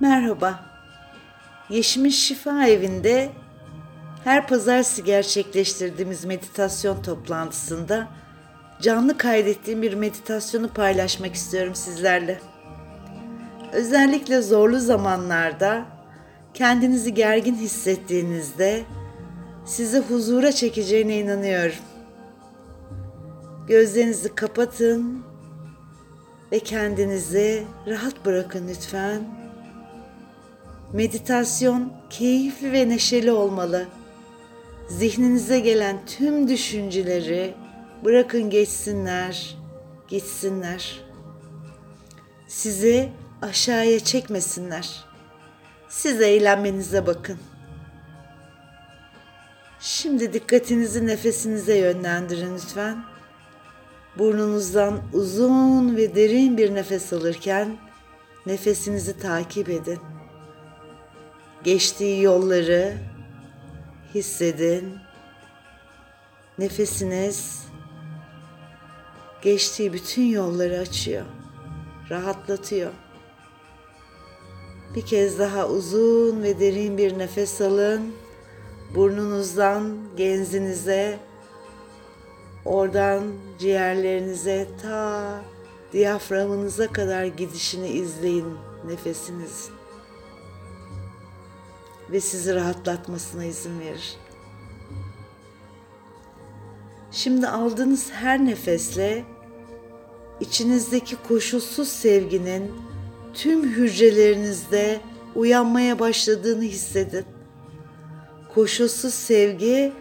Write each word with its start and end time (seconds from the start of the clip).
Merhaba. 0.00 0.60
Yeşim'in 1.70 2.10
Şifa 2.10 2.66
Evi'nde 2.66 3.30
her 4.24 4.46
pazartesi 4.46 5.04
gerçekleştirdiğimiz 5.04 6.24
meditasyon 6.24 7.02
toplantısında 7.02 8.08
canlı 8.80 9.18
kaydettiğim 9.18 9.82
bir 9.82 9.94
meditasyonu 9.94 10.68
paylaşmak 10.68 11.34
istiyorum 11.34 11.74
sizlerle. 11.74 12.40
Özellikle 13.72 14.42
zorlu 14.42 14.80
zamanlarda 14.80 15.86
kendinizi 16.54 17.14
gergin 17.14 17.54
hissettiğinizde 17.54 18.82
sizi 19.64 19.98
huzura 19.98 20.52
çekeceğine 20.52 21.18
inanıyorum. 21.18 21.78
Gözlerinizi 23.68 24.34
kapatın 24.34 25.24
ve 26.52 26.58
kendinizi 26.58 27.64
rahat 27.86 28.26
bırakın 28.26 28.68
lütfen. 28.68 29.47
Meditasyon 30.92 31.92
keyifli 32.10 32.72
ve 32.72 32.88
neşeli 32.88 33.32
olmalı. 33.32 33.86
Zihninize 34.88 35.60
gelen 35.60 35.98
tüm 36.06 36.48
düşünceleri 36.48 37.54
bırakın 38.04 38.50
geçsinler, 38.50 39.56
gitsinler. 40.08 41.00
Sizi 42.46 43.08
aşağıya 43.42 44.00
çekmesinler. 44.00 45.04
Siz 45.88 46.20
eğlenmenize 46.20 47.06
bakın. 47.06 47.38
Şimdi 49.80 50.32
dikkatinizi 50.32 51.06
nefesinize 51.06 51.78
yönlendirin 51.78 52.54
lütfen. 52.54 53.04
Burnunuzdan 54.18 55.00
uzun 55.12 55.96
ve 55.96 56.14
derin 56.14 56.56
bir 56.56 56.74
nefes 56.74 57.12
alırken 57.12 57.76
nefesinizi 58.46 59.18
takip 59.18 59.68
edin. 59.68 59.98
Geçtiği 61.64 62.22
yolları 62.22 62.98
hissedin. 64.14 64.98
Nefesiniz 66.58 67.66
geçtiği 69.42 69.92
bütün 69.92 70.22
yolları 70.22 70.78
açıyor, 70.78 71.24
rahatlatıyor. 72.10 72.90
Bir 74.94 75.06
kez 75.06 75.38
daha 75.38 75.68
uzun 75.68 76.42
ve 76.42 76.60
derin 76.60 76.98
bir 76.98 77.18
nefes 77.18 77.60
alın. 77.60 78.14
Burnunuzdan 78.94 79.98
genzinize, 80.16 81.18
oradan 82.64 83.22
ciğerlerinize 83.58 84.68
ta 84.82 85.40
diyaframınıza 85.92 86.86
kadar 86.86 87.24
gidişini 87.24 87.88
izleyin 87.88 88.54
nefesiniz 88.86 89.77
ve 92.12 92.20
sizi 92.20 92.54
rahatlatmasına 92.54 93.44
izin 93.44 93.80
verir. 93.80 94.16
Şimdi 97.10 97.48
aldığınız 97.48 98.10
her 98.10 98.44
nefesle 98.44 99.24
içinizdeki 100.40 101.16
koşulsuz 101.28 101.88
sevginin 101.88 102.72
tüm 103.34 103.64
hücrelerinizde 103.64 105.00
uyanmaya 105.34 105.98
başladığını 105.98 106.62
hissedin. 106.62 107.24
Koşulsuz 108.54 109.14
sevgi 109.14 109.92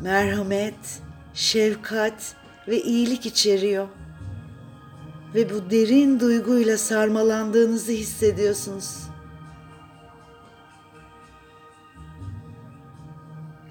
merhamet, 0.00 1.00
şefkat 1.34 2.34
ve 2.68 2.82
iyilik 2.82 3.26
içeriyor. 3.26 3.88
Ve 5.34 5.50
bu 5.50 5.70
derin 5.70 6.20
duyguyla 6.20 6.78
sarmalandığınızı 6.78 7.92
hissediyorsunuz. 7.92 9.07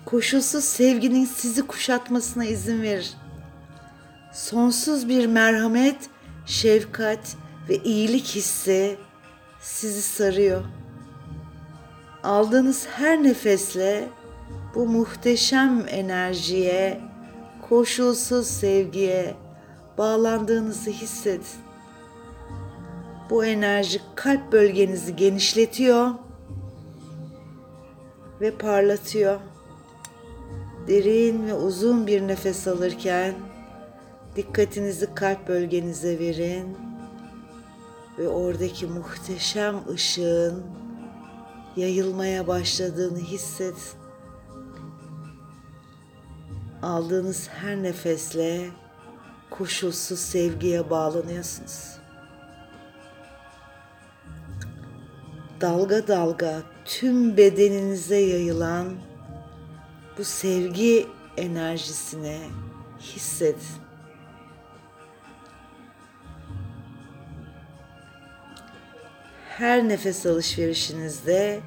Koşulsuz 0.08 0.64
sevginin 0.64 1.26
sizi 1.26 1.68
kuşatmasına 1.68 2.46
izin 2.46 2.82
verir. 2.82 3.14
Sonsuz 4.34 5.10
bir 5.10 5.26
merhamet, 5.26 6.10
şefkat 6.46 7.36
ve 7.70 7.76
iyilik 7.76 8.26
hissi 8.26 8.98
sizi 9.62 10.02
sarıyor. 10.02 10.64
Aldığınız 12.24 12.88
her 12.88 13.24
nefesle 13.24 14.08
bu 14.76 14.88
muhteşem 14.88 15.86
enerjiye, 15.90 17.02
koşulsuz 17.70 18.48
sevgiye 18.48 19.36
bağlandığınızı 19.98 20.90
hissedin. 20.90 21.46
Bu 23.30 23.46
enerji 23.46 24.02
kalp 24.16 24.52
bölgenizi 24.52 25.16
genişletiyor 25.16 26.12
ve 28.42 28.52
parlatıyor. 28.52 29.40
Derin 30.88 31.48
ve 31.48 31.54
uzun 31.54 32.08
bir 32.08 32.28
nefes 32.28 32.68
alırken 32.68 33.36
dikkatinizi 34.36 35.14
kalp 35.16 35.48
bölgenize 35.48 36.20
verin 36.20 36.78
ve 38.18 38.28
oradaki 38.28 38.88
muhteşem 38.88 39.76
ışığın 39.90 40.64
yayılmaya 41.76 42.48
başladığını 42.48 43.20
hissedin. 43.20 43.78
Aldığınız 46.82 47.50
her 47.50 47.84
nefesle 47.84 48.70
koşulsuz 49.50 50.20
sevgiye 50.20 50.90
bağlanıyorsunuz. 50.90 51.98
Dalga 55.62 56.08
dalga 56.08 56.62
tüm 56.86 57.38
bedeninize 57.38 58.18
yayılan 58.18 58.88
bu 60.18 60.24
sevgi 60.24 61.08
enerjisine 61.38 62.40
hissedin. 63.00 63.62
Her 69.50 69.90
nefes 69.90 70.26
alışverişinizde 70.26 71.60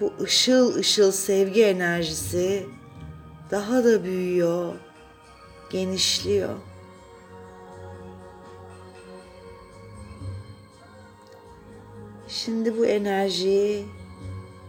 bu 0.00 0.14
ışıl 0.20 0.74
ışıl 0.74 1.12
sevgi 1.12 1.64
enerjisi 1.64 2.66
daha 3.50 3.84
da 3.84 4.04
büyüyor, 4.04 4.74
genişliyor. 5.70 6.56
Şimdi 12.28 12.78
bu 12.78 12.86
enerjiyi 12.86 13.86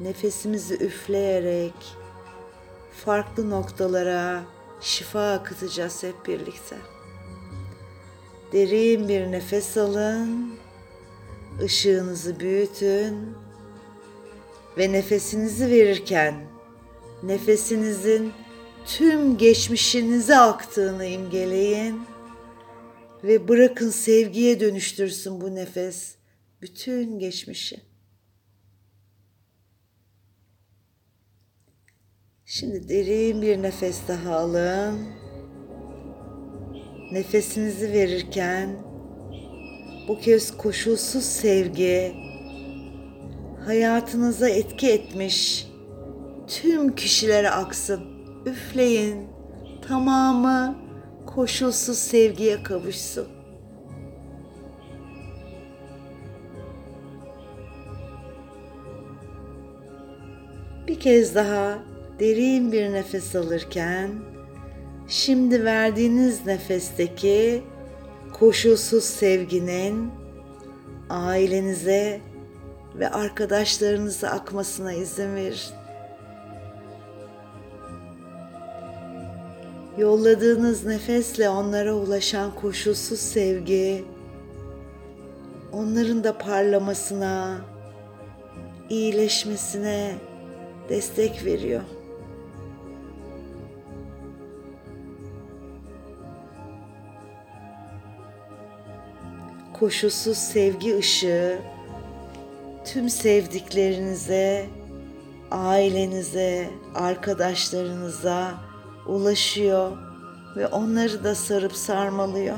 nefesimizi 0.01 0.73
üfleyerek 0.73 1.98
farklı 2.91 3.49
noktalara 3.49 4.43
şifa 4.81 5.31
akıtacağız 5.31 6.03
hep 6.03 6.27
birlikte. 6.27 6.75
Derin 8.53 9.09
bir 9.09 9.31
nefes 9.31 9.77
alın. 9.77 10.53
Işığınızı 11.65 12.39
büyütün 12.39 13.35
ve 14.77 14.91
nefesinizi 14.91 15.69
verirken 15.69 16.35
nefesinizin 17.23 18.33
tüm 18.85 19.37
geçmişinize 19.37 20.37
aktığını 20.37 21.05
imgeleyin 21.05 22.01
ve 23.23 23.47
bırakın 23.47 23.89
sevgiye 23.89 24.59
dönüştürsün 24.59 25.41
bu 25.41 25.55
nefes 25.55 26.15
bütün 26.61 27.19
geçmişi. 27.19 27.88
Şimdi 32.59 32.89
derin 32.89 33.41
bir 33.41 33.61
nefes 33.61 34.07
daha 34.07 34.35
alın. 34.35 34.99
Nefesinizi 37.11 37.93
verirken 37.93 38.69
bu 40.07 40.19
kez 40.19 40.57
koşulsuz 40.57 41.23
sevgi 41.23 42.13
hayatınıza 43.65 44.49
etki 44.49 44.91
etmiş 44.91 45.67
tüm 46.47 46.95
kişilere 46.95 47.49
aksın. 47.49 48.01
Üfleyin. 48.45 49.27
Tamamı 49.87 50.75
koşulsuz 51.25 51.97
sevgiye 51.97 52.63
kavuşsun. 52.63 53.27
Bir 60.87 60.99
kez 60.99 61.35
daha 61.35 61.79
derin 62.19 62.71
bir 62.71 62.93
nefes 62.93 63.35
alırken 63.35 64.09
şimdi 65.07 65.65
verdiğiniz 65.65 66.45
nefesteki 66.45 67.63
koşulsuz 68.33 69.03
sevginin 69.03 70.11
ailenize 71.09 72.21
ve 72.95 73.09
arkadaşlarınıza 73.09 74.29
akmasına 74.29 74.93
izin 74.93 75.35
verin. 75.35 75.57
Yolladığınız 79.97 80.85
nefesle 80.85 81.49
onlara 81.49 81.93
ulaşan 81.93 82.55
koşulsuz 82.55 83.19
sevgi, 83.19 84.05
onların 85.71 86.23
da 86.23 86.37
parlamasına, 86.37 87.57
iyileşmesine 88.89 90.15
destek 90.89 91.45
veriyor. 91.45 91.81
Koşulsuz 99.79 100.37
sevgi 100.37 100.97
ışığı 100.97 101.59
tüm 102.85 103.09
sevdiklerinize, 103.09 104.65
ailenize, 105.51 106.69
arkadaşlarınıza 106.95 108.53
ulaşıyor 109.07 109.97
ve 110.55 110.67
onları 110.67 111.23
da 111.23 111.35
sarıp 111.35 111.73
sarmalıyor. 111.75 112.57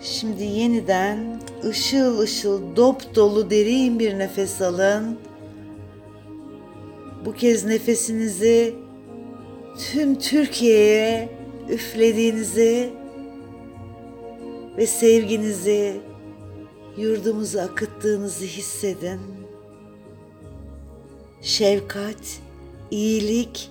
Şimdi 0.00 0.42
yeniden 0.42 1.40
ışıl 1.64 2.18
ışıl 2.18 2.76
dop 2.76 3.14
dolu 3.14 3.50
derin 3.50 3.98
bir 3.98 4.18
nefes 4.18 4.62
alın. 4.62 5.18
Bu 7.24 7.32
kez 7.32 7.64
nefesinizi 7.64 8.79
tüm 9.78 10.18
Türkiye'ye 10.18 11.28
üflediğinizi 11.68 12.90
ve 14.76 14.86
sevginizi 14.86 16.00
yurdumuza 16.96 17.62
akıttığınızı 17.62 18.44
hissedin. 18.44 19.20
Şefkat, 21.42 22.40
iyilik 22.90 23.70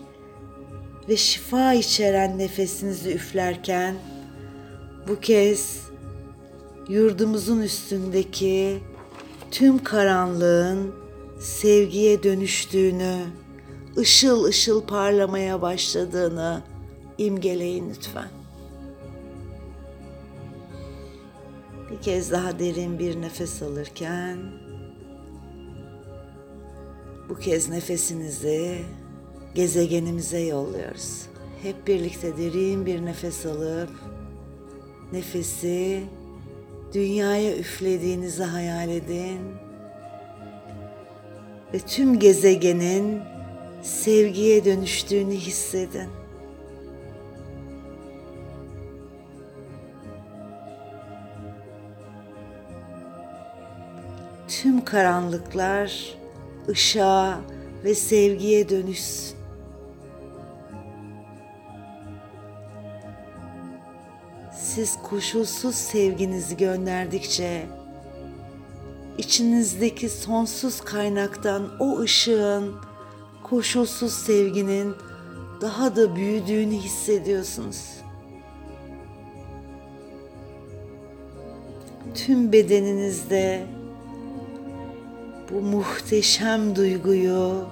ve 1.10 1.18
şifa 1.18 1.74
içeren 1.74 2.38
nefesinizi 2.38 3.12
üflerken 3.14 3.96
bu 5.08 5.20
kez 5.20 5.90
yurdumuzun 6.90 7.62
üstündeki 7.62 8.80
tüm 9.52 9.84
karanlığın 9.84 10.92
sevgiye 11.40 12.24
dönüştüğünü, 12.24 13.16
ışıl 13.98 14.44
ışıl 14.44 14.82
parlamaya 14.82 15.62
başladığını 15.62 16.64
imgeleyin 17.18 17.90
lütfen. 17.90 18.30
Bir 21.92 22.02
kez 22.02 22.32
daha 22.32 22.60
derin 22.60 23.00
bir 23.00 23.22
nefes 23.22 23.62
alırken 23.62 24.38
bu 27.30 27.36
kez 27.36 27.70
nefesinizi 27.70 28.82
gezegenimize 29.56 30.40
yolluyoruz. 30.40 31.26
Hep 31.62 31.88
birlikte 31.88 32.38
derin 32.38 32.86
bir 32.86 33.06
nefes 33.06 33.46
alıp 33.46 33.90
nefesi 35.14 36.04
dünyaya 36.94 37.58
üflediğinizi 37.58 38.44
hayal 38.44 38.90
edin. 38.90 39.40
Ve 41.74 41.80
tüm 41.80 42.20
gezegenin 42.20 43.22
sevgiye 43.82 44.66
dönüştüğünü 44.66 45.34
hissedin. 45.34 46.10
Tüm 54.48 54.86
karanlıklar 54.86 56.16
ışığa 56.70 57.40
ve 57.84 57.96
sevgiye 57.96 58.70
dönüşsün. 58.70 59.40
Siz 64.54 64.98
koşulsuz 65.04 65.76
sevginizi 65.76 66.58
gönderdikçe 66.58 67.68
içinizdeki 69.18 70.10
sonsuz 70.10 70.82
kaynaktan 70.82 71.70
o 71.80 72.00
ışığın, 72.00 72.76
koşulsuz 73.50 74.14
sevginin 74.14 74.96
daha 75.62 75.96
da 75.96 76.16
büyüdüğünü 76.16 76.76
hissediyorsunuz. 76.76 77.86
Tüm 82.16 82.52
bedeninizde 82.52 83.66
bu 85.52 85.62
muhteşem 85.62 86.76
duyguyu 86.76 87.66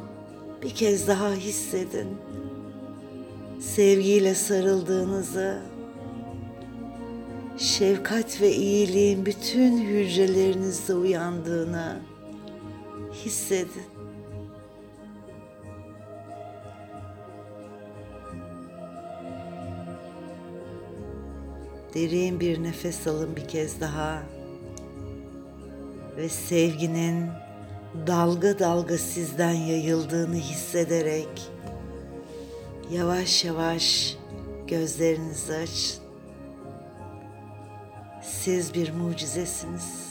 bir 0.62 0.70
kez 0.70 1.08
daha 1.08 1.34
hissedin. 1.34 2.08
Sevgiyle 3.60 4.36
sarıldığınızı, 4.36 5.62
şefkat 7.58 8.42
ve 8.42 8.56
iyiliğin 8.56 9.26
bütün 9.26 9.78
hücrelerinizde 9.78 10.94
uyandığını 10.94 12.00
hissedin. 13.26 14.07
Derin 21.98 22.40
bir 22.40 22.64
nefes 22.64 23.08
alın 23.08 23.36
bir 23.36 23.48
kez 23.48 23.82
daha 23.82 24.24
ve 26.18 26.30
sevginin 26.30 27.30
dalga 28.08 28.60
dalga 28.60 28.98
sizden 28.98 29.54
yayıldığını 29.54 30.36
hissederek 30.36 31.52
yavaş 32.92 33.46
yavaş 33.46 34.18
gözlerinizi 34.68 35.54
açın. 35.54 36.04
Siz 38.24 38.74
bir 38.74 38.94
mucizesiniz. 38.94 40.07